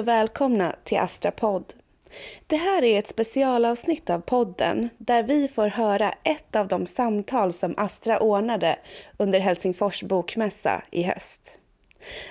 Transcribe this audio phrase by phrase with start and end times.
[0.00, 1.74] Och välkomna till Astrapodd.
[2.46, 7.52] Det här är ett specialavsnitt av podden där vi får höra ett av de samtal
[7.52, 8.78] som Astra ordnade
[9.16, 11.58] under Helsingfors bokmässa i höst.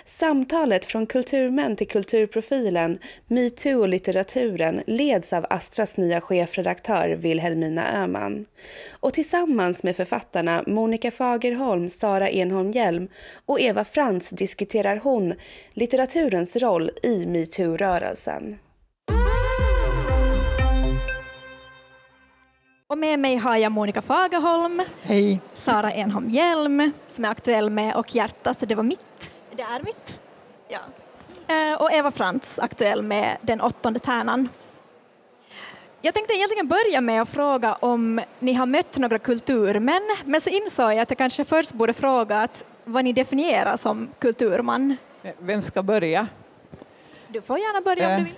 [0.06, 8.46] Samtalet från kulturmän till kulturprofilen, metoo och litteraturen leds av Astras nya chefredaktör Wilhelmina Öhman.
[9.00, 13.08] Och tillsammans med författarna Monica Fagerholm, Sara Enholm Hjelm
[13.46, 15.34] och Eva Frans diskuterar hon
[15.74, 18.58] litteraturens roll i metoo-rörelsen.
[22.92, 25.42] Och med mig har jag Monica Fagerholm, Hej.
[25.54, 29.29] Sara Enholm Hjelm som är aktuell med Och hjärta, så det var mitt.
[29.60, 30.22] Det är mitt.
[30.68, 30.80] Ja.
[31.56, 34.50] Eh, Och Eva Frans, aktuell med Den åttonde tärnan.
[36.02, 40.50] Jag tänkte egentligen börja med att fråga om ni har mött några kulturmän, men så
[40.50, 44.98] insåg jag att jag kanske först borde fråga att vad ni definierar som kulturman.
[45.40, 46.28] Vem ska börja?
[47.28, 48.36] Du får gärna börja om Eh, du vill.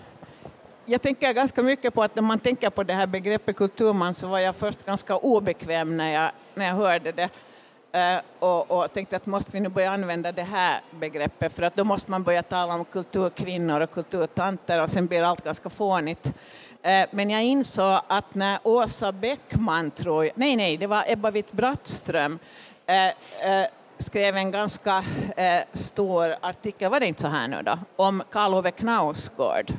[0.85, 4.27] Jag tänker ganska mycket på att när man tänker på det här begreppet kulturman så
[4.27, 7.29] var jag först ganska obekväm när jag, när jag hörde det.
[7.93, 11.53] Eh, och, och tänkte att måste vi nu börja använda det här begreppet?
[11.53, 15.43] För att då måste man börja tala om kulturkvinnor och kulturtanter och sen blir allt
[15.43, 16.33] ganska fånigt.
[16.81, 21.31] Eh, men jag insåg att när Åsa Bäckman, tror jag, nej nej, det var Ebba
[21.31, 22.39] Witt-Brattström,
[22.85, 23.65] eh,
[23.97, 25.03] skrev en ganska
[25.73, 29.73] stor artikel, var det inte så här nu då, om Karl Ove Knausgård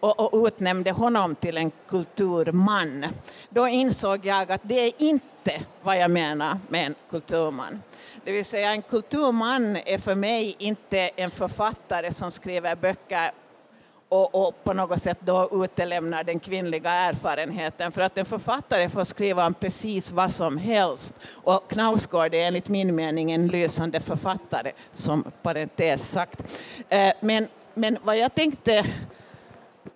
[0.00, 3.06] och, och utnämnde honom till en kulturman.
[3.48, 7.82] Då insåg jag att det är inte vad jag menar med en kulturman.
[8.24, 13.30] Det vill säga en kulturman är för mig inte en författare som skriver böcker
[14.10, 17.92] och, och på något sätt då utelämnar den kvinnliga erfarenheten.
[17.92, 21.14] För att en författare får skriva om precis vad som helst.
[21.32, 26.42] Och Knausgård är enligt min mening en lysande författare, som parentes sagt.
[26.88, 28.86] Eh, men, men vad jag tänkte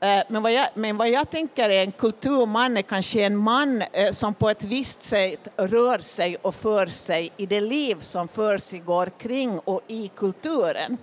[0.04, 3.82] Eh, men vad, jag, men vad jag tänker är en kulturman är kanske en man
[3.82, 8.28] eh, som på ett visst sätt rör sig och för sig i det liv som
[8.28, 10.96] för sig går kring och i kulturen.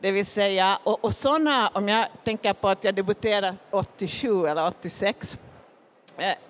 [0.00, 4.66] Det vill säga, och, och såna, om jag tänker på att jag debuterade 87 eller
[4.66, 5.38] 86,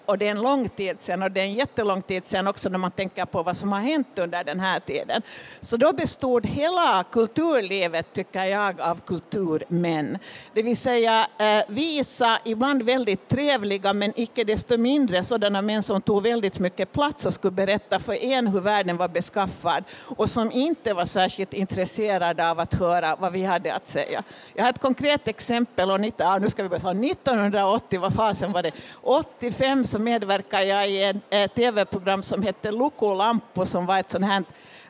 [0.09, 2.69] och det är en lång tid sedan och det är en jättelång tid sedan också
[2.69, 5.23] när man tänker på vad som har hänt under den här tiden.
[5.61, 10.19] Så då bestod hela kulturlivet, tycker jag, av kulturmän.
[10.55, 16.01] Det vill säga eh, visa, ibland väldigt trevliga men icke desto mindre sådana män som
[16.01, 19.85] tog väldigt mycket plats och skulle berätta för en hur världen var beskaffad
[20.17, 24.23] och som inte var särskilt intresserade av att höra vad vi hade att säga.
[24.55, 28.63] Jag har ett konkret exempel, och 19, nu ska vi börja, 1980, vad fasen var
[28.63, 28.73] det?
[29.03, 34.25] 85 så medverkade jag i ett, eh, tv-program som hette Lukulampo som var ett sånt
[34.25, 34.45] här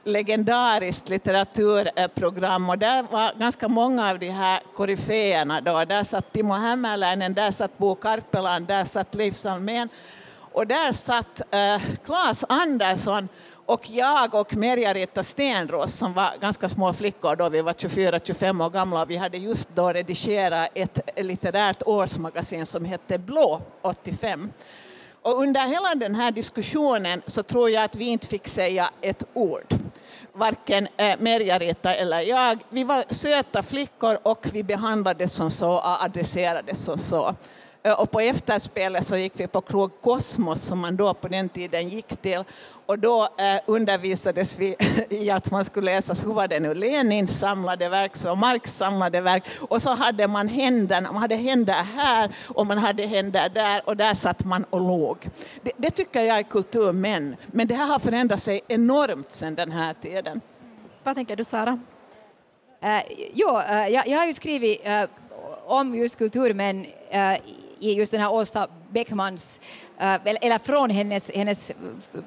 [0.05, 5.85] legendariskt litteraturprogram och där var ganska många av de här koryféerna då.
[5.85, 9.89] Där satt Timo Hämäläinen, där satt Bo Karpelan, där satt Leif Salmén
[10.53, 13.29] och där satt eh, Claes Andersson
[13.69, 18.71] och jag och Merja-Rita Stenros som var ganska små flickor då, vi var 24-25 år
[18.71, 24.51] gamla och vi hade just då redigerat ett litterärt årsmagasin som hette Blå 85.
[25.23, 29.25] Och under hela den här diskussionen så tror jag att vi inte fick säga ett
[29.35, 29.75] ord.
[30.33, 32.59] Varken eh, Merja-Rita eller jag.
[32.71, 37.35] Vi var söta flickor och vi behandlades som så och adresserades som så.
[37.83, 41.49] Eh, och på efterspelet så gick vi på krog Kosmos som man då på den
[41.49, 42.45] tiden gick till.
[42.87, 44.77] Och då eh, undervisades vi
[45.11, 49.21] i att man skulle läsa, hur var det nu, Lenins samlade verk och Marx samlade
[49.21, 49.45] verk.
[49.69, 53.97] Och så hade man händerna, man hade händer här och man hade händer där och
[53.97, 55.31] där satt man och låg.
[55.63, 57.37] Det, det tycker jag är kulturmän.
[57.47, 60.41] Men det här har förändrat sig enormt sedan den här tiden.
[61.05, 61.81] Vad tänker du Sara?
[62.85, 63.01] Uh,
[63.35, 65.05] jo, uh, jag, jag har ju skrivit uh,
[65.67, 67.39] om just kulturmän uh,
[67.81, 69.61] i just den här Åsa Beckmans,
[69.99, 71.73] eh, eller, från hennes, hennes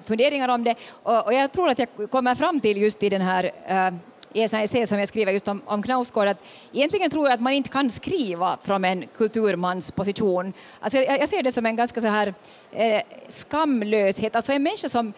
[0.06, 0.76] funderingar om det.
[1.04, 3.94] Och, jag tror att jag kommer fram till just i den här eh,
[4.34, 6.38] i en essä som jag skriver just om, om Knausgård, att
[6.74, 10.54] egentligen tror jag att man inte kan skriva från en kulturmans position.
[10.80, 12.34] Alltså jag, jag ser det som en ganska så här
[12.72, 15.14] eh, skamlöshet, alltså en människa som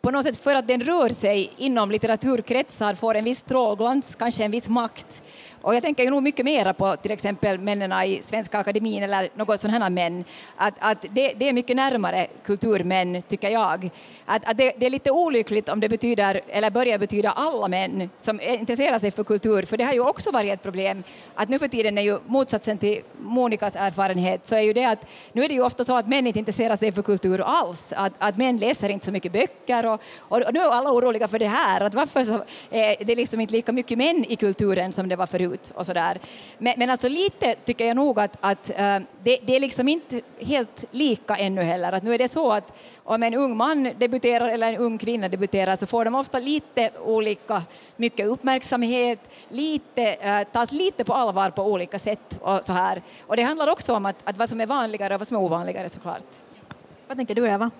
[0.00, 4.44] på något sätt för att den rör sig inom litteraturkretsar får en viss strålglans, kanske
[4.44, 5.22] en viss makt.
[5.64, 9.28] Och jag tänker ju nog mycket mera på till exempel männen i Svenska Akademin eller
[9.34, 10.24] något sådana här män.
[10.56, 13.90] Att, att det, det är mycket närmare kulturmän, tycker jag.
[14.26, 18.10] Att, att det, det är lite olyckligt om det betyder, eller börjar betyda alla män
[18.18, 21.02] som intresserar sig för kultur, för det har ju också varit ett problem
[21.34, 25.06] att nu för tiden är ju motsatsen till Monikas erfarenhet, så är ju det att
[25.32, 28.12] nu är det ju ofta så att män inte intresserar sig för kultur alls, att,
[28.18, 31.46] att män läser inte så mycket böcker och, och, nu är alla oroliga för det
[31.46, 35.16] här, att varför så är det liksom inte lika mycket män i kulturen som det
[35.16, 36.18] var förut ut och sådär.
[36.58, 40.20] Men, men alltså lite tycker jag nog att, att äh, det, det, är liksom inte
[40.38, 41.92] helt lika ännu heller.
[41.92, 42.72] Att nu är det så att
[43.04, 46.90] om en ung man debuterar eller en ung kvinna debuterar så får de ofta lite
[47.04, 47.62] olika
[47.96, 53.02] mycket uppmärksamhet, lite, äh, tas lite på allvar på olika sätt och så här.
[53.26, 55.40] Och det handlar också om att, att vad som är vanligare och vad som är
[55.40, 56.26] ovanligare såklart.
[57.06, 57.70] Vad tänker du Eva?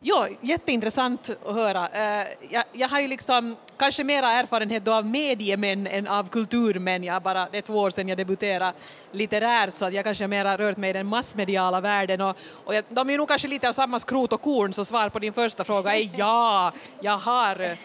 [0.00, 1.88] Ja, jätteintressant att höra.
[1.88, 7.04] Eh, jag, jag, har ju liksom kanske mera erfarenhet av mediemän än av kulturmän.
[7.04, 8.72] Jag bara, det är två år sedan jag debuterade
[9.12, 12.84] litterärt så att jag kanske mera rört mig i den massmediala världen och, och jag,
[12.88, 15.64] de är nog kanske lite av samma skrot och korn så svar på din första
[15.64, 17.76] fråga är ja, jag har eh,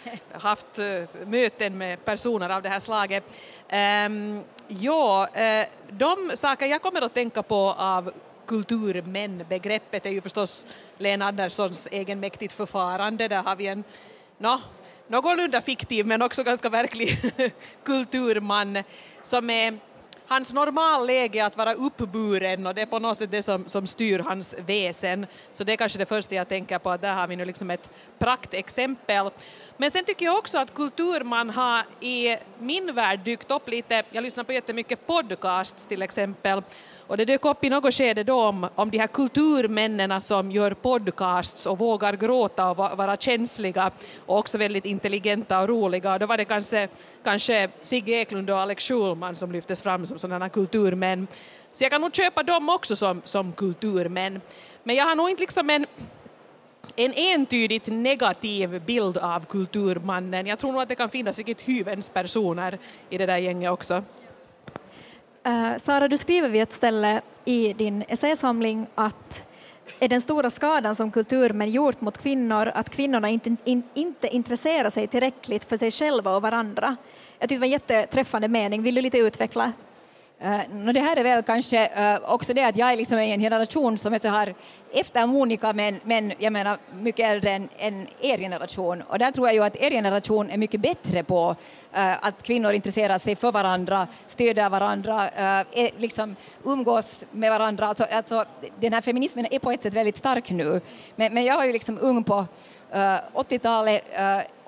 [0.41, 3.23] haft eh, möten med personer av det här slaget.
[4.05, 8.11] Um, ja, eh, de saker jag kommer att tänka på av
[8.45, 9.45] kulturmän.
[9.49, 10.65] Begreppet är ju förstås
[10.97, 13.27] Lena Anderssons egenmäktigt förfarande.
[13.27, 13.83] Där har vi en
[14.37, 14.59] no,
[15.11, 17.17] någorlunda fiktiv men också ganska verklig
[17.83, 18.83] kulturman
[19.23, 19.79] som är
[20.27, 24.19] hans normalläge att vara uppburen och det är på något sätt det som, som styr
[24.19, 25.25] hans väsen.
[25.53, 27.71] Så det är kanske det första jag tänker på, att där har vi nu liksom
[27.71, 29.29] ett praktexempel.
[29.77, 34.23] Men sen tycker jag också att kulturman har i min värld dykt upp lite, jag
[34.23, 36.63] lyssnar på jättemycket podcasts till exempel,
[37.11, 40.73] och det dök upp i något skede då om, om de här kulturmännen som gör
[40.73, 43.91] podcasts och vågar gråta och vara känsliga
[44.25, 46.13] och också väldigt intelligenta och roliga.
[46.13, 46.87] Och då var det kanske,
[47.23, 51.27] kanske Sigge Eklund och Alex Schulman som lyftes fram som sådana kulturmän.
[51.73, 54.41] Så jag kan nog köpa dem också som, som kulturmän.
[54.83, 55.85] Men jag har nog inte liksom en
[56.95, 60.47] en entydigt negativ bild av kulturmannen.
[60.47, 62.79] Jag tror nog att det kan finnas riktigt hyvens personer
[63.09, 64.03] i det där gänget också.
[65.47, 69.47] Uh, Sara, du skriver vid ett ställe i din essäsamling att
[69.99, 74.89] är den stora skadan som kulturmän gjort mot kvinnor att kvinnorna inte, in, inte intresserar
[74.89, 76.95] sig tillräckligt för sig själva och varandra.
[77.39, 78.83] Jag tyckte det var en jätteträffande mening.
[78.83, 79.71] Vill du lite utveckla?
[80.41, 83.39] Uh, det här är väl kanske uh, också det att jag är liksom i en
[83.39, 84.55] generation som är så här
[84.93, 89.47] efter Monica men, men jag menar mycket äldre än, än er generation och där tror
[89.47, 93.51] jag ju att er generation är mycket bättre på uh, att kvinnor intresserar sig för
[93.51, 97.87] varandra, stöder varandra, eh, är, liksom umgås med varandra.
[97.87, 98.45] Alltså, alltså,
[98.79, 100.81] den här feminismen är på ett sätt väldigt stark nu
[101.15, 102.45] men, men jag var ju liksom ung på
[102.91, 104.03] eh, 80-talet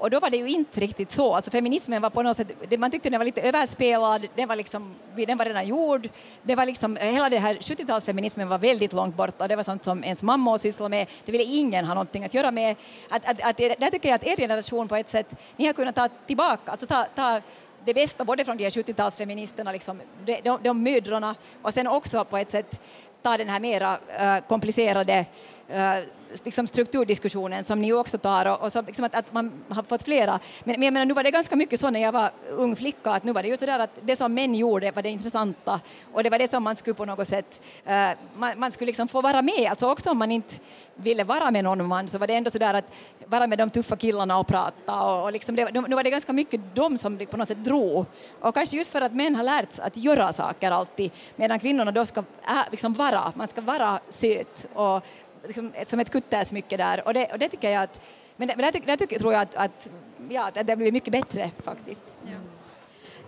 [0.03, 1.35] och då var det ju inte riktigt så.
[1.35, 4.95] Alltså feminismen var på något sätt, man tyckte den var lite överspelad, den var, liksom,
[5.15, 6.09] den var redan gjord.
[6.41, 9.47] Det var liksom, hela det här 70-talsfeminismen var väldigt långt borta.
[9.47, 11.07] Det var sånt som ens mamma sysslade med.
[11.25, 12.75] Det ville ingen ha någonting att göra med.
[13.09, 15.95] Att, att, att, där tycker jag att er generation på ett sätt, ni har kunnat
[15.95, 17.41] ta tillbaka, alltså ta, ta
[17.85, 22.25] det bästa både från de här 70-talsfeministerna, liksom, de, de, de mödrarna och sen också
[22.25, 22.81] på ett sätt
[23.21, 25.25] ta den här mera uh, komplicerade uh,
[25.67, 26.03] Eh,
[26.43, 30.03] liksom strukturdiskussionen som ni också tar och, och så liksom att, att, man har fått
[30.03, 30.39] flera.
[30.63, 33.11] Men, men jag menar, nu var det ganska mycket så när jag var ung flicka
[33.11, 35.79] att nu var det ju sådär att det som män gjorde var det intressanta.
[36.13, 37.91] Och det var det som man skulle på något sätt, uh,
[38.37, 40.55] man, man, skulle liksom få vara med, alltså också om man inte
[40.95, 42.85] ville vara med någon man så var det ändå sådär att
[43.25, 46.33] vara med de tuffa killarna och prata och, och liksom det, nu var det ganska
[46.33, 48.05] mycket de som på något sätt drog.
[48.39, 51.91] Och kanske just för att män har lärt sig att göra saker alltid medan kvinnorna
[51.91, 55.03] då ska äh, liksom vara, man ska vara söt och
[55.43, 57.99] liksom, som ett kuttersmycke där och det, och det tycker jag att
[58.37, 59.89] men det, men där, det tycker, tror jag att, att,
[60.29, 62.05] ja, att det blir mycket bättre faktiskt.
[62.25, 62.31] Ja.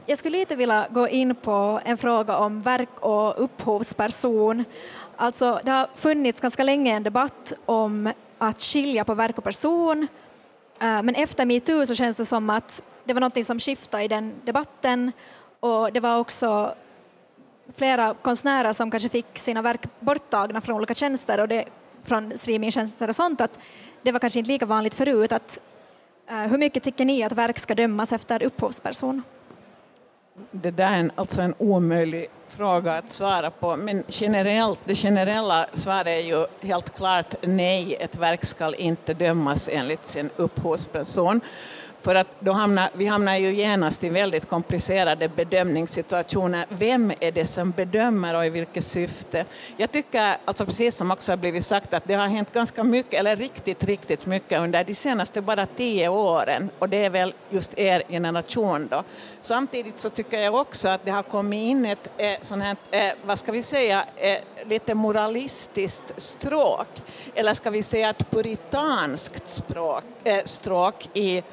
[0.06, 4.66] Jag skulle lite vilja gå in på en fråga om verk och upphovsperson.
[5.16, 10.08] Alltså, det har funnits ganska länge en debatt om att skilja på verk och person,
[10.82, 14.08] eh, men efter metoo så känns det som att det var något som skiftade i
[14.08, 15.12] den debatten
[15.60, 16.76] och det var också
[17.76, 21.66] flera konstnärer som kanske fick sina verk borttagna från olika tjänster och det
[22.06, 23.60] från streamingtjänster och sånt, att
[24.02, 25.32] det var kanske inte lika vanligt förut.
[25.32, 25.60] Att,
[26.32, 29.24] uh, hur mycket tycker ni att verk ska dömas efter upphovsperson?
[30.52, 35.68] Det där är en, alltså en omöjlig fråga att svara på, men generellt, det generella
[35.74, 41.42] svaret är ju helt klart nej, ett verk ska inte dömas enligt sin upphovsperson.
[42.06, 46.66] För att då hamnar, vi hamnar ju genast i väldigt komplicerade bedömningssituationer.
[46.70, 49.46] Vem är det som bedömer och i vilket syfte?
[49.78, 53.14] Jag tycker, alltså precis som också har blivit sagt, att det har hänt ganska mycket,
[53.14, 56.70] eller riktigt, riktigt mycket under de senaste bara tio åren.
[56.80, 59.04] Och det är väl just er generation då.
[59.40, 63.14] Samtidigt så tycker jag också att det har kommit in ett eh, sånt här, eh,
[63.26, 66.88] vad ska vi säga, eh, lite moralistiskt stråk.
[67.36, 71.44] Eller ska vi säga ett puritanskt språk, eh, stråk i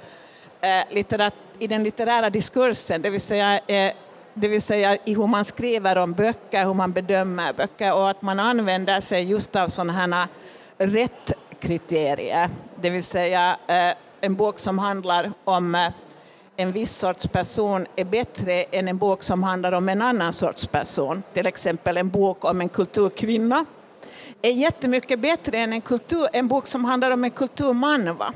[0.64, 3.92] Eh, litterat, i den litterära diskursen, det vill säga eh,
[4.34, 8.22] det vill säga i hur man skriver om böcker, hur man bedömer böcker och att
[8.22, 10.28] man använder sig just av sådana här
[10.78, 12.48] rätt kriterier.
[12.80, 15.90] Det vill säga eh, en bok som handlar om
[16.56, 20.66] en viss sorts person är bättre än en bok som handlar om en annan sorts
[20.66, 21.22] person.
[21.32, 23.64] Till exempel en bok om en kulturkvinna
[24.42, 28.16] är jättemycket bättre än en, kultur, en bok som handlar om en kulturman.
[28.16, 28.32] Va?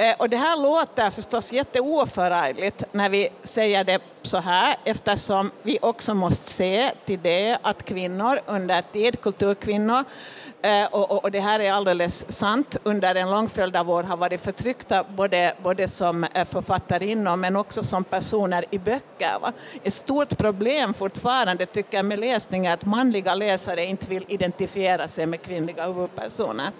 [0.00, 5.78] Eh, och det här låter förstås jätteoförargligt när vi säger det så här eftersom vi
[5.82, 10.04] också måste se till det att kvinnor under tid, kulturkvinnor,
[10.62, 14.02] Eh, och, och, och, det här är alldeles sant, under en lång följd av år
[14.02, 19.38] har varit förtryckta både, både som eh, författarinnor men också som personer i böcker.
[19.40, 19.52] Va?
[19.84, 25.08] Ett stort problem fortfarande tycker jag med läsning är att manliga läsare inte vill identifiera
[25.08, 26.70] sig med kvinnliga huvudpersoner.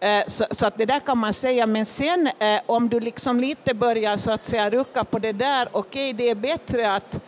[0.00, 2.30] Eh, så, så, att det där kan man säga, men sen
[2.66, 6.30] om du liksom lite börjar så att säga rucka på det där, okej okay, det
[6.30, 7.20] är bättre att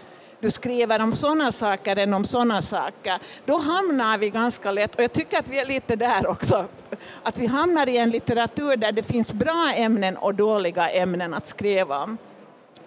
[0.45, 5.03] du skriver om sådana saker än om sådana saker, då hamnar vi ganska lätt, och
[5.03, 6.65] jag tycker att vi är lite där också,
[7.23, 11.47] att vi hamnar i en litteratur där det finns bra ämnen och dåliga ämnen att
[11.47, 12.19] skriva om.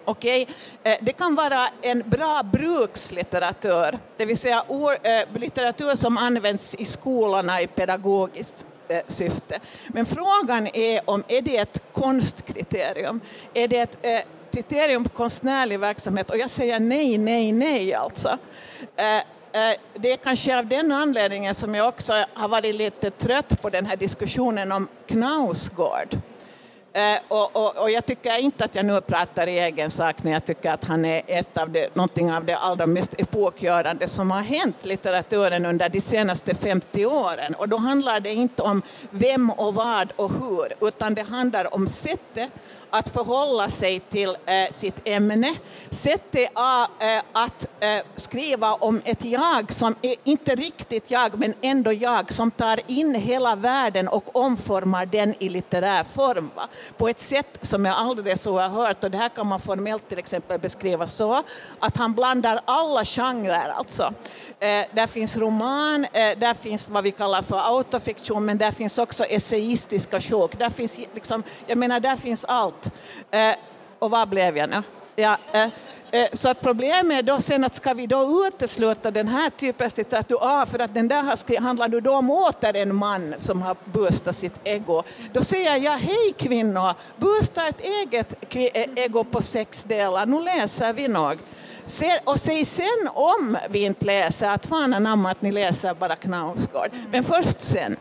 [0.04, 0.46] Okej,
[0.80, 0.96] okay.
[1.00, 4.64] Det kan vara en bra brukslitteratur, det vill säga
[5.02, 9.60] eh, litteratur som används i skolorna i pedagogiskt eh, syfte.
[9.88, 13.20] Men frågan är om är det ett konstkriterium?
[13.54, 14.26] Är det ett
[14.62, 18.38] kriterium på konstnärlig verksamhet och jag säger nej, nej, nej alltså.
[18.96, 23.62] Eh, eh, det är kanske av den anledningen som jag också har varit lite trött
[23.62, 26.16] på den här diskussionen om Knausgård.
[26.98, 30.32] Eh, och, och, och, jag tycker inte att jag nu pratar i egen sak när
[30.32, 34.30] jag tycker att han är ett av det, någonting av det allra mest epokgörande som
[34.30, 37.54] har hänt litteraturen under de senaste 50 åren.
[37.54, 41.86] Och då handlar det inte om vem och vad och hur, utan det handlar om
[41.86, 42.50] sättet
[42.90, 45.54] att förhålla sig till eh, sitt ämne,
[45.90, 51.92] sättet eh, att eh, skriva om ett jag som är inte riktigt jag, men ändå
[51.92, 56.50] jag, som tar in hela världen och omformar den i litterär form.
[56.54, 56.68] Va?
[56.96, 60.60] På ett sätt som är alldeles oerhört, och det här kan man formellt till exempel
[60.60, 61.42] beskriva så,
[61.78, 64.02] att han blandar alla genrer alltså.
[64.60, 68.98] Eh, där finns roman, eh, där finns vad vi kallar för autofiktion, men där finns
[68.98, 70.58] också essayistiska sjok.
[70.58, 72.90] Där finns, liksom, jag menar, där finns allt allt.
[73.30, 73.56] Eh,
[73.98, 74.82] och vad blev jag nu?
[75.20, 75.64] Ja, eh,
[76.10, 79.86] eh, så att problemet är då sen att ska vi då utesluta den här typen
[79.86, 83.34] av litteratur, ah, för att den där har skrivit, handlar då om åter en man
[83.38, 85.02] som har boostat sitt ego.
[85.32, 90.92] Då säger jag, hej kvinnor, boosta ett eget eh, ego på sex delar, nu läser
[90.92, 91.38] vi nog.
[92.24, 96.90] och säg sen om vi inte läser, att fan anamma att ni läser bara Knausgård.
[97.12, 97.96] Men först sen.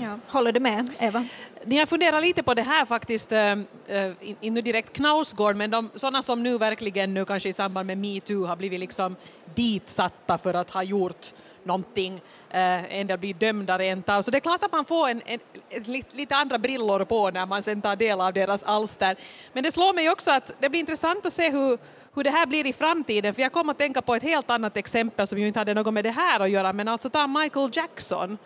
[0.00, 0.18] Ja.
[0.28, 1.26] Håller du med, Eva?
[1.64, 5.70] Ni har funderat lite på det här faktiskt, eh, eh, äh, inte direkt Knausgård, men
[5.70, 9.16] de, sådana som nu verkligen nu kanske i samband med metoo har blivit liksom
[9.54, 11.26] ditsatta för att ha gjort
[11.64, 14.22] någonting, äh, en del blir dömda rent av.
[14.22, 15.38] Så det är klart att man får en, en,
[15.70, 19.16] en, lite andra brillor på när man sen tar del av deras alster.
[19.52, 21.78] Men det slår mig också att det blir intressant att se hur
[22.14, 24.76] hur det här blir i framtiden, för jag kom att tänka på ett helt annat
[24.76, 27.70] exempel som ju inte hade något med det här att göra, men alltså ta Michael
[27.72, 28.38] Jackson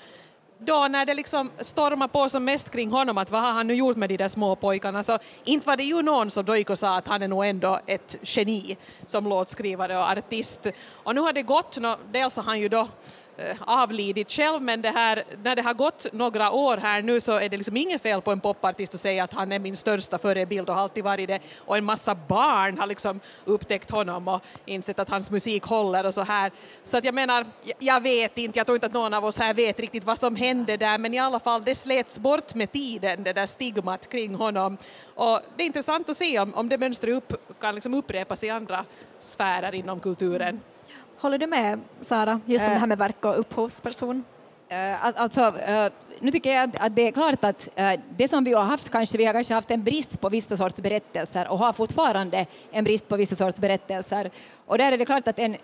[0.59, 3.75] då när det liksom stormar på som mest kring honom att vad har han nu
[3.75, 6.71] gjort med de där små pojkarna så inte var det ju någon som då gick
[6.71, 10.67] och sa att han är nog ändå ett geni som låtskrivare och artist.
[10.91, 11.79] Och nu har det gått,
[12.13, 12.89] dels har han ju då
[13.39, 17.33] Eh, avlidit själv, men det här, när det har gått några år här nu så
[17.33, 20.19] är det liksom inget fel på en popartist att säga att han är min största
[20.19, 21.41] förebild och har alltid varit det.
[21.59, 26.15] Och en massa barn har liksom upptäckt honom och insett att hans musik håller och
[26.15, 26.53] så här.
[26.85, 27.47] Så att jag menar,
[27.79, 30.37] jag vet inte, jag tror inte att någon av oss här vet riktigt vad som
[30.37, 34.35] hände där, men i alla fall det slets bort med tiden, det där stigmat kring
[34.35, 34.79] honom.
[35.15, 38.51] Och det är intressant att se om, om det mönstret upp, kan liksom upprepas i
[38.51, 38.85] andra
[39.19, 40.61] sfärer inom kulturen.
[41.19, 44.25] Håller du med, Sara, just om det här med verk och upphovsperson?
[44.69, 48.53] Eh, alltså, eh, nu tycker jag att det är klart att eh, det som vi
[48.53, 51.73] har haft, kanske vi har kanske haft en brist på vissa sorts berättelser och har
[51.73, 54.31] fortfarande en brist på vissa sorts berättelser.
[54.67, 55.57] Och där är det klart att en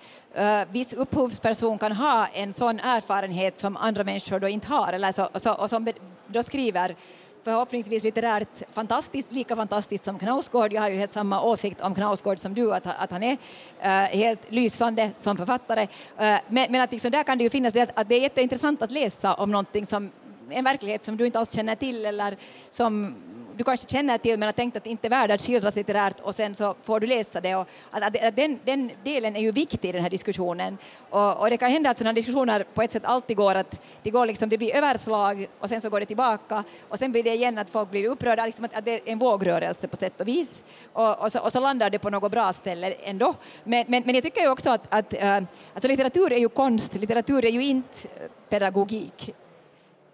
[0.73, 5.55] viss upphovsperson kan ha en sån erfarenhet som andra människor då inte har, eller så,
[5.55, 5.93] och som
[6.27, 6.97] då skriver
[7.45, 10.73] förhoppningsvis litterärt fantastiskt, lika fantastiskt som Knausgård.
[10.73, 13.39] Jag har ju helt samma åsikt om Knausgård som du, att, att han är
[13.81, 15.83] äh, helt lysande som författare.
[15.83, 18.83] Äh, men, men, att liksom där kan det ju finnas att, att det är jätteintressant
[18.83, 20.11] att läsa om någonting som
[20.51, 22.37] en verklighet som du inte alls känner till eller
[22.71, 23.15] som
[23.57, 26.21] du kanske känner till men har tänkt att det inte är värt att skildras litterärt
[26.21, 27.55] och sen så får du läsa det.
[27.55, 30.79] Och att, att, att den, den, delen är ju viktig i den här diskussionen.
[31.11, 34.11] Och, och, det kan hända att sådana diskussioner på ett sätt alltid går att det,
[34.11, 37.35] går liksom, det blir överslag och sen så går det tillbaka och sen blir det
[37.35, 40.29] igen att folk blir upprörda, liksom att, att det är en vågrörelse på sätt och
[40.29, 40.65] vis.
[40.93, 43.35] Och, och, så, och så landar det på något bra ställe ändå.
[43.65, 45.37] Men, men, men jag tycker ju också att, att äh,
[45.75, 49.35] alltså litteratur är ju konst, litteratur är ju inte eh, pedagogik.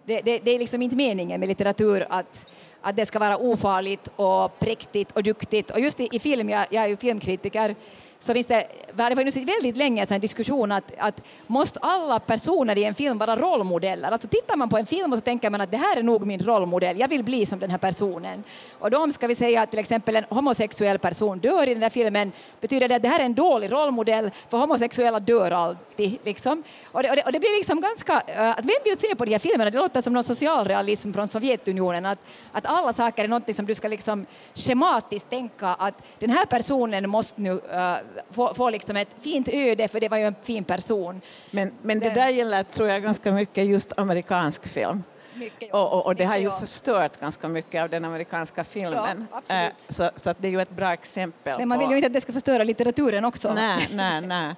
[0.05, 2.47] Det, det, det är liksom inte meningen med litteratur att
[2.81, 5.71] att det ska vara ofarligt och präktigt och duktigt.
[5.71, 7.75] Och just i, i film, jag, jag är ju filmkritiker,
[8.21, 12.19] så finns det, det var ju väldigt länge sedan en diskussion att, att måste alla
[12.19, 14.11] personer i en film vara rollmodeller?
[14.11, 16.25] Alltså tittar man på en film och så tänker man att det här är nog
[16.25, 18.43] min rollmodell, jag vill bli som den här personen.
[18.79, 21.89] Och då ska vi säga att till exempel en homosexuell person dör i den här
[21.89, 26.19] filmen, betyder det att det här är en dålig rollmodell, för homosexuella dör alltid.
[26.23, 26.63] Liksom.
[26.85, 29.25] Och, det, och, det, och det blir liksom ganska, eh, att vem vill se på
[29.25, 29.71] de här filmerna?
[29.71, 32.19] Det låter som någon socialrealism från Sovjetunionen, att,
[32.51, 37.09] att alla saker är något som du ska liksom schematiskt tänka att den här personen
[37.09, 40.63] måste nu uh, få, få liksom ett fint öde, för det var ju en fin
[40.63, 41.21] person.
[41.51, 45.03] Men, men det där gäller, tror jag, ganska mycket just amerikansk film.
[45.33, 46.59] Mycket, och, och, och, det har ju ja.
[46.59, 49.27] förstört ganska mycket av den amerikanska filmen.
[49.47, 49.63] Ja.
[49.63, 51.59] Eh, så, så det är ju ett bra exempel.
[51.59, 53.53] Men man vill ju inte att det ska förstöra litteraturen också.
[53.53, 54.55] Nej, nej, nej.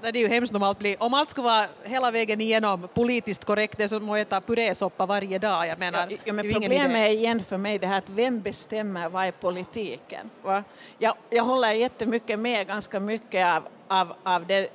[0.00, 3.44] Det är ju hemskt om allt blir, om allt skulle vara hela vägen igenom politiskt
[3.44, 5.66] korrekt, det är som att äta purésoppa varje dag.
[5.66, 9.08] Jag menar, Ja, ja, men problemet är igen för mig det här att vem bestämmer
[9.08, 10.30] vad är politiken?
[10.42, 10.64] Va?
[10.98, 14.68] Jag, jag håller jättemycket med ganska mycket av, av, av det,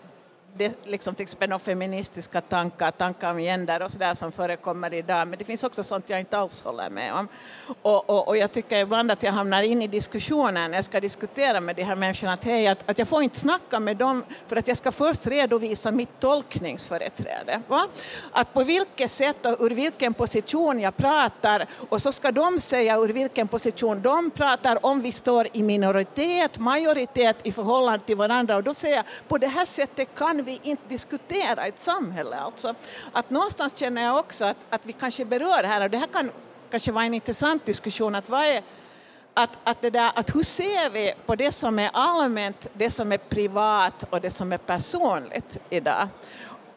[0.59, 5.27] det liksom till exempel de feministiska tankar, tankar om gender och sådär som förekommer idag,
[5.27, 7.27] men det finns också sånt jag inte alls håller med om.
[7.81, 10.99] Och, och, och jag tycker ibland att jag hamnar in i diskussionen när jag ska
[10.99, 14.23] diskutera med de här människorna att, hej, att, att jag får inte snacka med dem
[14.47, 17.61] för att jag ska först redovisa mitt tolkningsföreträde.
[17.67, 17.87] Va?
[18.31, 22.97] Att på vilket sätt och ur vilken position jag pratar och så ska de säga
[22.97, 28.55] ur vilken position de pratar om vi står i minoritet, majoritet i förhållande till varandra
[28.55, 32.35] och då säger jag på det här sättet kan vi inte diskutera ett samhälle.
[32.35, 32.75] Alltså,
[33.11, 36.31] att någonstans känner jag också att, att vi kanske berör här, och det här kan
[36.71, 38.61] kanske vara en intressant diskussion, att vad är
[39.33, 43.11] att, att, det där, att hur ser vi på det som är allmänt, det som
[43.11, 46.07] är privat och det som är personligt idag?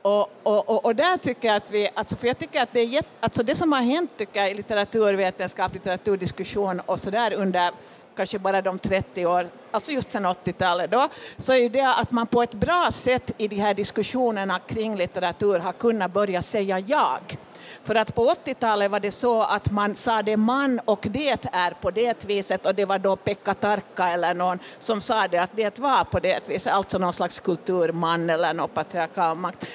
[0.02, 2.80] Och, och, och, och där tycker jag att vi, alltså för jag tycker att det
[2.80, 7.32] är jätt, alltså det som har hänt tycker jag i litteraturvetenskap, litteraturdiskussion och så där
[7.32, 7.72] under
[8.16, 12.10] kanske bara de 30 år, alltså just sedan 80-talet då, så är ju det att
[12.10, 16.78] man på ett bra sätt i de här diskussionerna kring litteratur har kunnat börja säga
[16.78, 17.36] jag.
[17.84, 21.70] För att på 80-talet var det så att man sa det man och det är
[21.80, 25.56] på det viset och det var då Pekka Tarkka eller någon som sa det att
[25.56, 29.70] det var på det viset, alltså någon slags kulturman eller någon patriarkal makt.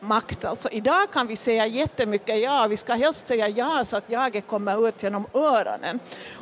[0.00, 0.44] makt.
[0.44, 4.46] Alltså, idag kan vi säga jättemycket ja, vi ska helst säga ja så att jaget
[4.46, 6.00] kommer ut genom öronen.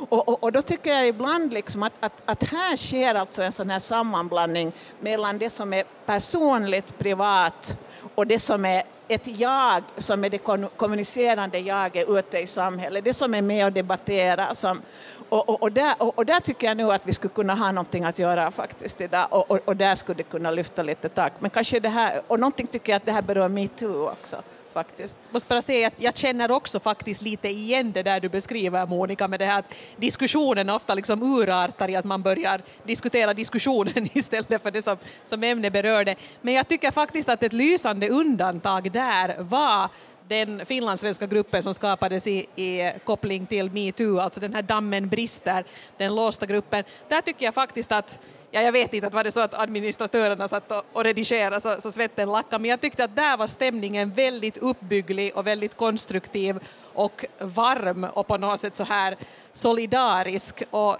[0.09, 3.51] Och, och, och då tycker jag ibland liksom att, att, att här sker alltså en
[3.51, 7.77] sån här sammanblandning mellan det som är personligt, privat
[8.15, 10.37] och det som är ett jag som är det
[10.77, 14.53] kommunicerande jaget ute i samhället, det som är med och debatterar.
[14.53, 14.81] Som,
[15.29, 17.71] och, och, och, där, och, och, där tycker jag nu att vi skulle kunna ha
[17.71, 21.33] någonting att göra faktiskt idag och, och, och där skulle det kunna lyfta lite tak.
[21.39, 24.41] Men kanske det här, och någonting tycker jag att det här berör metoo också
[24.73, 25.17] faktiskt.
[25.29, 29.27] måste bara säga att jag känner också faktiskt lite igen det där du beskriver Monica
[29.27, 34.61] med det här att diskussionen ofta liksom urartar i att man börjar diskutera diskussionen istället
[34.61, 36.15] för det som, som ämne berörde.
[36.41, 39.89] Men jag tycker faktiskt att ett lysande undantag där var
[40.27, 45.65] den finlandssvenska gruppen som skapades i, i koppling till metoo, alltså den här Dammen brister,
[45.97, 46.83] den låsta gruppen.
[47.09, 48.19] Där tycker jag faktiskt att
[48.53, 51.81] Ja, jag vet inte att var det så att administratörerna satt och, och redigerade så,
[51.81, 56.59] så svetten lackade, men jag tyckte att där var stämningen väldigt uppbygglig och väldigt konstruktiv
[56.93, 59.17] och varm och på något sätt så här
[59.53, 60.63] solidarisk.
[60.69, 60.97] Och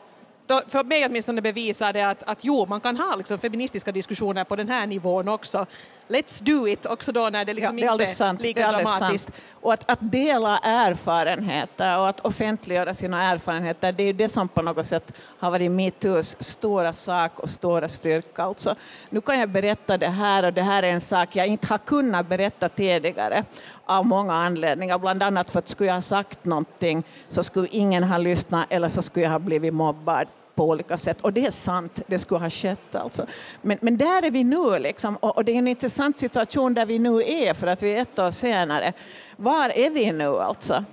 [0.47, 4.43] då, för mig åtminstone bevisar det att, att jo, man kan ha liksom feministiska diskussioner
[4.43, 5.65] på den här nivån också.
[6.07, 8.73] Let's do it, också då när det liksom ja, det är inte är lika är
[8.73, 9.33] dramatiskt.
[9.33, 9.41] Sant.
[9.61, 14.61] Och att, att dela erfarenheter och att offentliggöra sina erfarenheter, det är det som på
[14.61, 18.43] något sätt har varit metoos stora sak och stora styrka.
[18.43, 18.75] Alltså,
[19.09, 21.77] nu kan jag berätta det här och det här är en sak jag inte har
[21.77, 23.43] kunnat berätta tidigare
[23.85, 28.03] av många anledningar, bland annat för att skulle jag ha sagt någonting så skulle ingen
[28.03, 30.27] ha lyssnat eller så skulle jag ha blivit mobbad
[30.61, 31.21] på olika sätt.
[31.21, 32.95] Och det är sant, det skulle ha skett.
[32.95, 33.25] Alltså.
[33.61, 35.15] Men, men där är vi nu, liksom.
[35.15, 38.01] och, och det är en intressant situation där vi nu är, för att vi är
[38.01, 38.93] ett år senare.
[39.37, 40.83] Var är vi nu alltså?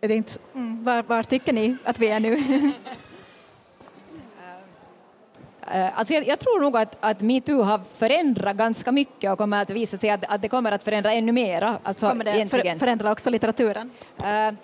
[0.00, 0.32] Är det inte...
[0.54, 2.72] Mm, var, var tycker ni att vi är nu?
[5.74, 9.62] Uh, alltså jag, jag, tror nog att, att metoo har förändrat ganska mycket och kommer
[9.62, 11.78] att visa sig att, att det kommer att förändra ännu mera.
[11.82, 13.90] Alltså kommer det för, förändra också litteraturen?
[14.18, 14.54] Uh,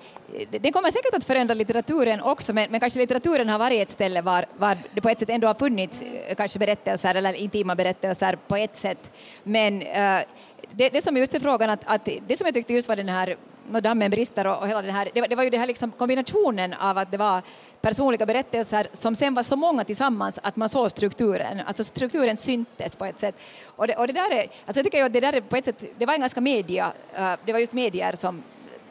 [0.50, 4.20] det kommer säkert att förändra litteraturen också, men, men, kanske litteraturen har varit ett ställe
[4.20, 6.02] var, var det på ett sätt ändå har funnits
[6.36, 9.12] kanske berättelser eller intima berättelser på ett sätt.
[9.42, 10.24] Men uh,
[10.70, 13.08] det, det som just är frågan att, att, det som jag tyckte just var den
[13.08, 13.36] här
[13.70, 15.90] no, dammen brister och, och hela den här, det, det var ju den här liksom
[15.90, 17.42] kombinationen av att det var
[17.80, 22.96] personliga berättelser som sen var så många tillsammans att man såg strukturen, alltså strukturen syntes
[22.96, 23.34] på ett sätt.
[23.66, 25.56] Och det, och det där är, alltså jag tycker ju att det där är på
[25.56, 28.42] ett sätt, det var en ganska media, eh, det var just medier som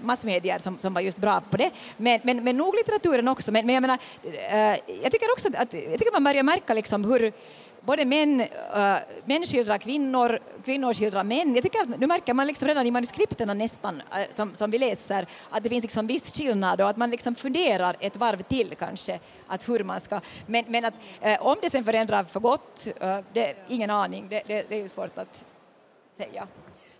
[0.03, 1.71] massmedier som, som var just bra på det.
[1.97, 3.51] Men, men, men nog litteraturen också.
[3.51, 7.05] Men, men jag menar, eh, jag tycker också att, jag tycker man börjar märka liksom
[7.05, 7.33] hur
[7.85, 11.55] både män, äh, män skildrar kvinnor, kvinnor skildrar män.
[11.55, 14.77] Jag tycker att nu märker man liksom redan i manuskripten nästan äh, som, som vi
[14.77, 18.75] läser att det finns liksom viss skillnad och att man liksom funderar ett varv till
[18.79, 22.87] kanske att hur man ska, men, men att äh, om det sen förändrar för gott,
[22.99, 25.45] äh, det ingen aning, det, det, det är ju svårt att
[26.17, 26.47] säga.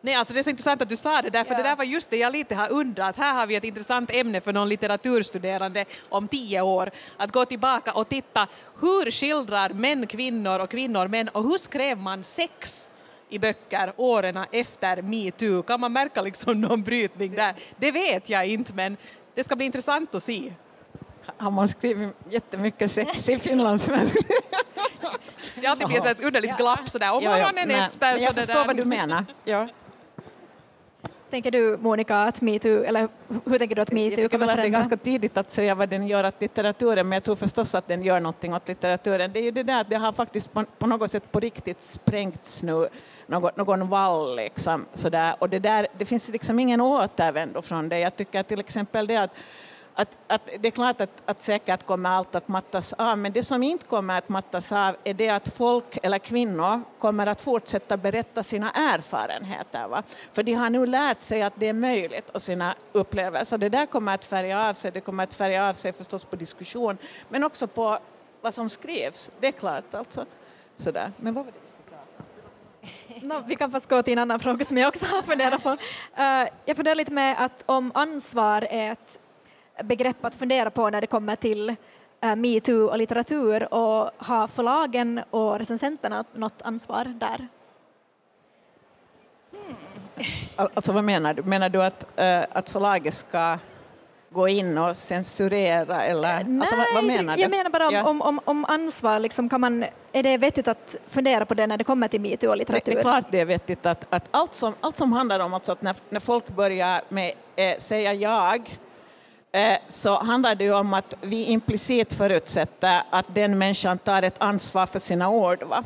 [0.06, 1.58] Nej, alltså det är så intressant att du sa det där, för ja.
[1.58, 3.18] det där var just det jag lite har undrat.
[3.18, 7.94] Här har vi ett intressant ämne för någon litteraturstuderande om tio år, att gå tillbaka
[7.94, 8.48] och titta
[8.82, 12.90] hur skildrar män kvinnor och kvinnor män och hur skrev man sex
[13.30, 15.64] i böcker åren efter metoo?
[15.64, 17.54] Kan man märka liksom någon brytning där?
[17.78, 18.98] Det vet jag inte, men
[19.36, 20.54] det ska bli intressant att se.
[21.38, 24.20] Har man skrivit jättemycket sex i finlandssvenska?
[25.56, 27.86] Det alltid blir ett underligt glapp sådär om morgonen ja, ja.
[27.86, 28.14] efter.
[28.14, 28.68] Men jag förstår där.
[28.68, 29.26] vad du menar.
[29.44, 29.68] Ja.
[31.34, 33.10] Tänker du Monica att metoo, eller
[33.46, 34.56] hur tänker du att metoo kommer förändra?
[34.56, 37.76] Det är ganska tidigt att säga vad den gör åt litteraturen, men jag tror förstås
[37.76, 39.34] att den gör någonting åt litteraturen.
[39.34, 41.82] Det är ju det där att det har faktiskt på, på något sätt på riktigt
[41.82, 42.88] sprängts nu
[43.28, 48.00] någon, någon vall liksom sådär, och det där, det finns liksom ingen återvändo från det.
[48.00, 49.32] Jag tycker till exempel det att
[49.96, 53.44] att, att det är klart att, att säkert kommer allt att mattas av, men det
[53.44, 57.98] som inte kommer att mattas av är det att folk eller kvinnor kommer att fortsätta
[57.98, 59.88] berätta sina erfarenheter.
[59.88, 60.04] Va?
[60.32, 63.58] För de har nu lärt sig att det är möjligt och sina upplevelser.
[63.58, 64.92] Det där kommer att färga av sig.
[64.92, 66.98] Det kommer att färga av sig förstås på diskussion,
[67.30, 68.00] men också på
[68.42, 69.32] vad som skrivs.
[69.40, 70.26] Det är klart alltså.
[70.78, 71.12] Sådär.
[71.18, 74.40] Men vad var det vi skulle prata No, vi kan fast gå till en annan
[74.40, 75.70] fråga som jag också har funderat på.
[75.70, 75.78] Uh,
[76.66, 79.20] jag funderar lite med att om ansvar är ett
[79.84, 81.76] begrepp att fundera på när det kommer till
[82.26, 87.48] uh, metoo och litteratur och har förlagen och recensenterna något ansvar där?
[89.52, 89.76] Hmm.
[90.56, 91.44] Alltså vad menar du?
[91.44, 93.58] Menar du att, uh, att förlaget ska
[94.30, 97.42] gå in och censurera eller Nej, alltså, vad, vad, menar du?
[97.42, 98.04] Jag menar bara om, ja.
[98.04, 101.78] om, om, om, ansvar, liksom, kan man, är det vettigt att fundera på det när
[101.78, 102.92] det kommer till metoo och litteratur?
[102.92, 105.54] Det, det är klart det är vettigt att, att allt, som, allt som handlar om
[105.54, 108.93] alltså att när, när folk börjar med eh, säga jag Eh,
[109.56, 114.36] Eh, så handlar det ju om att vi implicit förutsätter att den människan tar ett
[114.38, 115.64] ansvar för sina ord.
[115.64, 115.84] Va?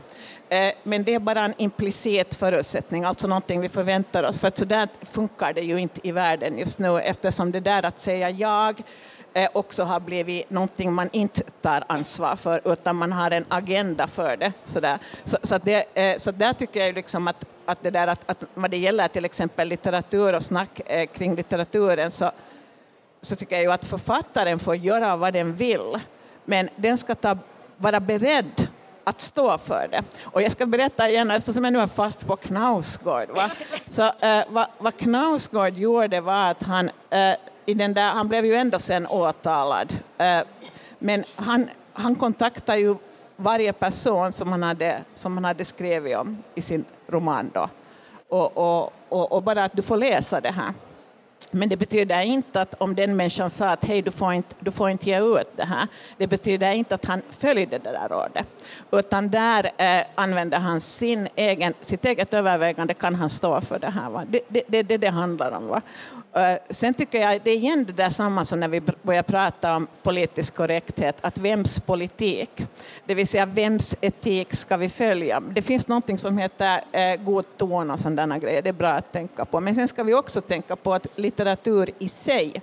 [0.50, 4.40] Eh, men det är bara en implicit förutsättning, alltså någonting vi förväntar oss.
[4.40, 8.00] För så där funkar det ju inte i världen just nu eftersom det där att
[8.00, 8.84] säga jag
[9.34, 14.08] eh, också har blivit någonting man inte tar ansvar för utan man har en agenda
[14.08, 14.54] för det.
[14.66, 15.00] Sådär.
[15.24, 18.72] Så, så, det, så där tycker jag liksom att, att det där att, att vad
[18.72, 20.82] det gäller till exempel litteratur och snack
[21.14, 22.32] kring litteraturen så
[23.22, 26.00] så tycker jag ju att författaren får göra vad den vill,
[26.46, 27.38] men den ska ta,
[27.78, 28.68] vara beredd
[29.04, 30.04] att stå för det.
[30.24, 33.30] Och jag ska berätta igen, eftersom jag nu är fast på Knausgård.
[33.30, 33.50] Va?
[33.88, 38.46] Så, eh, vad, vad Knausgård gjorde var att han, eh, i den där, han blev
[38.46, 40.40] ju ändå sen åtalad, eh,
[41.00, 42.96] men han, han kontaktade ju
[43.36, 47.70] varje person som han hade, som han hade skrivit om i sin roman då.
[48.30, 50.74] Och, och, och, och bara att du får läsa det här.
[51.52, 54.72] Men det betyder inte att om den människan sa att hej, du får inte, du
[54.72, 58.46] får inte ge ut det här, det betyder inte att han följde det där rådet,
[58.92, 63.90] utan där eh, använder han sin egen, sitt eget övervägande, kan han stå för det
[63.90, 64.10] här.
[64.10, 64.24] Va?
[64.30, 65.68] Det är det, det, det, det handlar om.
[65.68, 65.82] Va?
[66.38, 69.76] Uh, sen tycker jag det är igen det där samma som när vi börjar prata
[69.76, 72.66] om politisk korrekthet, att vems politik,
[73.06, 75.40] det vill säga vems etik ska vi följa?
[75.40, 79.12] Det finns någonting som heter eh, god ton och sådana grejer, det är bra att
[79.12, 79.60] tänka på.
[79.60, 82.62] Men sen ska vi också tänka på att litteratur i sig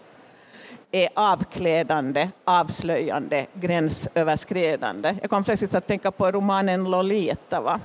[0.92, 5.16] är avklädande, avslöjande, gränsöverskridande.
[5.20, 7.80] Jag kom plötsligt att tänka på romanen Lolita, va?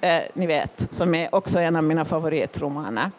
[0.00, 3.10] Eh, ni vet, som är också en av mina favoritromaner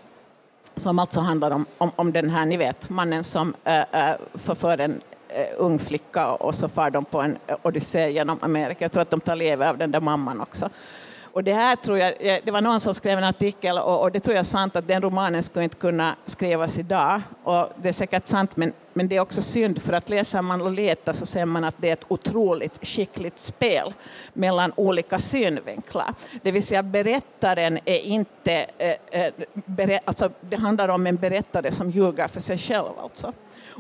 [0.76, 4.78] som alltså handlar om, om, om den här, ni vet, mannen som eh, eh förför
[4.78, 8.86] en eh, ung flicka och så far de på en odyssé genom Amerika.
[8.86, 10.70] Jag tror att de tar leve av den där mamman också.
[11.38, 14.12] Och det här tror jag, eh, det var någon som skrev en artikel och, och,
[14.12, 17.22] det tror jag är sant att den romanen skulle inte kunna skrivas idag.
[17.44, 20.60] Och det är säkert sant men, men det är också synd för att läser man
[20.60, 23.94] Lolita så ser man att det är ett otroligt skickligt spel
[24.34, 26.14] mellan olika synvinklar.
[26.42, 31.72] Det vill säga berättaren är inte, eh, eh, berä, alltså det handlar om en berättare
[31.72, 33.34] som ljuger för sig själv alltså.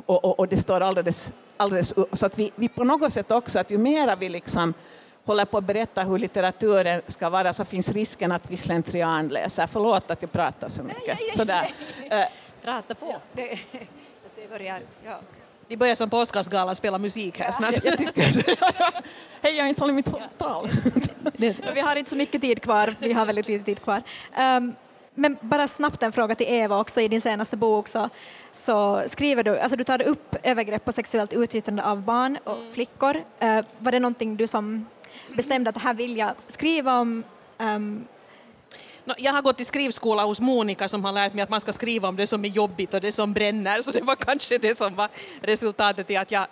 [0.05, 3.59] Och, och, och det står alldeles, alldeles så att vi, vi på något sätt också
[3.59, 4.73] att ju mera vi liksom
[5.27, 9.67] håller på att berätta hur litteraturen ska vara så finns risken att vi slentrianläser.
[9.67, 11.19] Förlåt att jag pratar så mycket.
[11.19, 11.69] Nej, Sådär.
[12.09, 12.25] Eh,
[12.61, 13.15] Prata på.
[13.33, 13.41] Det,
[14.35, 15.19] det börjar, ja.
[15.67, 17.75] Vi börjar som på Oscarsgalan spela musik här snart.
[18.15, 18.57] det.
[19.41, 20.69] Hej, jag har inte hållit mitt tal.
[21.73, 24.01] vi har inte så mycket tid kvar, vi har väldigt lite tid kvar.
[24.39, 24.75] Um,
[25.15, 27.01] men bara snabbt en fråga till Eva också.
[27.01, 28.09] I din senaste bok så,
[28.51, 32.73] så skriver du, alltså du tar upp övergrepp och sexuellt utnyttjande av barn och mm.
[32.73, 33.15] flickor.
[33.15, 34.85] Uh, var det någonting du som
[35.35, 37.23] bestämde att det här vill jag skriva om?
[37.57, 38.07] Um,
[39.17, 42.07] jag har gått i skrivskola hos Monica som har lärt mig att man ska skriva
[42.07, 44.95] om det som är jobbigt och det som bränner, så det var kanske det som
[44.95, 45.09] var
[45.41, 46.47] resultatet i att jag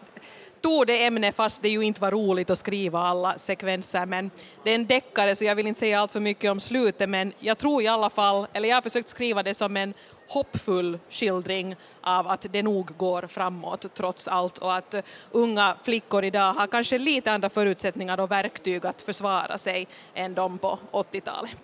[0.61, 4.31] tog det ämnet fast det ju inte var roligt att skriva alla sekvenser men
[4.63, 7.33] det är en deckare så jag vill inte säga allt för mycket om slutet men
[7.39, 9.93] jag tror i alla fall, eller jag har försökt skriva det som en
[10.27, 14.95] hoppfull skildring av att det nog går framåt trots allt och att
[15.31, 20.57] unga flickor idag har kanske lite andra förutsättningar och verktyg att försvara sig än de
[20.57, 21.55] på 80-talet.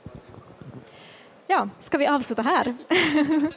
[1.47, 2.75] Ja, ska vi avsluta här?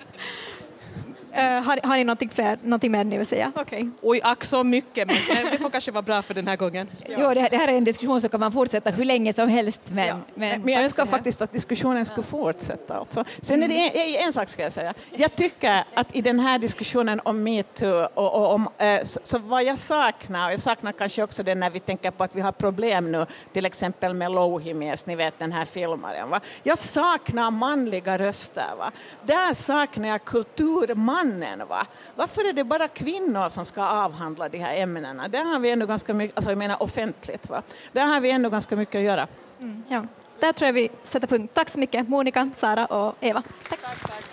[1.35, 3.53] Uh, har, har ni någonting, fler, någonting mer ni vill säga?
[3.55, 3.88] Okay.
[4.03, 5.16] Oj, ack så mycket, men
[5.53, 6.88] det får kanske vara bra för den här gången.
[7.09, 7.16] Ja.
[7.20, 9.83] Jo, det, det, här är en diskussion som kan man fortsätta hur länge som helst.
[9.87, 10.18] Men, ja.
[10.35, 12.94] men, men jag önskar faktiskt att diskussionen skulle fortsätta.
[12.94, 13.25] Alltså.
[13.42, 14.94] Sen är det en, en, sak ska jag säga.
[15.11, 19.38] Jag tycker att i den här diskussionen om metoo och, och om, äh, så, så,
[19.38, 22.40] vad jag saknar, och jag saknar kanske också det när vi tänker på att vi
[22.40, 26.31] har problem nu, till exempel med Louhimies, ni vet den här filmaren.
[26.31, 26.40] Va?
[26.62, 28.70] Jag saknar manliga röster.
[28.79, 28.90] Va?
[29.23, 31.69] Där saknar jag kulturman mannen.
[31.69, 31.87] Va?
[32.15, 35.29] Varför är det bara kvinnor som ska avhandla de här ämnena?
[35.29, 37.63] Där har vi ändå ganska mycket, alltså jag menar offentligt, va?
[37.93, 39.29] där har vi ändå ganska mycket att göra.
[39.61, 40.07] Mm, ja.
[40.41, 41.55] Där tror jag vi sätter punkt.
[41.55, 43.43] Tack så mycket Monica, Sara och Eva.
[43.69, 43.81] Tack.
[43.81, 44.25] Tack, tack.